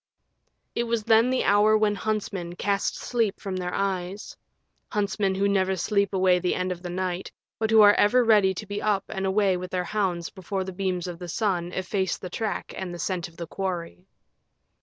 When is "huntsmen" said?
1.93-2.55, 4.89-5.35